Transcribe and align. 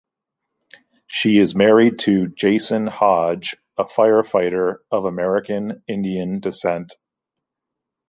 She 1.05 1.37
is 1.37 1.53
married 1.53 1.99
to 1.99 2.27
Jason 2.29 2.87
Hodge, 2.87 3.55
a 3.77 3.83
firefighter 3.83 4.77
of 4.89 5.05
American 5.05 5.83
Indian 5.87 6.39
descent. 6.39 6.95